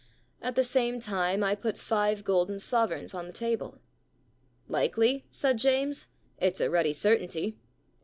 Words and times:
At 0.41 0.55
the 0.55 0.63
same 0.63 0.99
time 0.99 1.43
I 1.43 1.53
put 1.53 1.77
five 1.77 2.23
golden 2.23 2.57
sovereigns 2.59 3.13
on 3.13 3.27
the 3.27 3.31
table. 3.31 3.77
*" 4.13 4.37
Likely?" 4.67 5.25
said 5.29 5.59
James. 5.59 6.07
It's 6.39 6.59
a 6.59 6.71
ruddy 6.71 6.93
certainty.' 6.93 7.59